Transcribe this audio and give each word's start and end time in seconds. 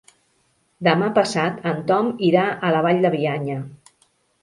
Demà 0.87 1.09
passat 1.19 1.61
en 1.73 1.85
Tom 1.93 2.11
irà 2.33 2.49
a 2.71 2.75
la 2.79 2.83
Vall 2.89 3.07
de 3.07 3.15
Bianya. 3.21 3.63